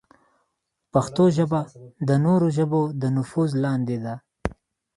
پښتو 0.93 1.23
ژبه 1.37 1.59
د 2.07 2.09
نورو 2.25 2.47
ژبو 2.57 2.81
د 3.01 3.03
نفوذ 3.17 3.51
لاندې 3.63 3.97
ده. 4.05 4.15